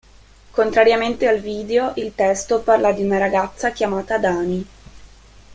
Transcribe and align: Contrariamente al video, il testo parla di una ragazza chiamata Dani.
Contrariamente 0.53 1.27
al 1.27 1.39
video, 1.41 1.91
il 1.97 2.15
testo 2.15 2.61
parla 2.61 2.91
di 2.91 3.03
una 3.03 3.19
ragazza 3.19 3.69
chiamata 3.69 4.17
Dani. 4.17 4.67